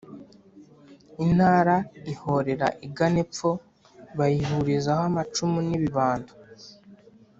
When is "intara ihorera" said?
1.25-2.67